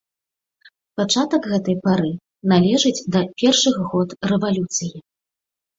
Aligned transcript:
Пачатак 0.99 1.43
гэтай 1.51 1.75
пары 1.89 2.11
належыць 2.55 2.97
да 3.17 3.25
першых 3.45 3.75
год 3.95 4.09
рэвалюцыі. 4.35 4.93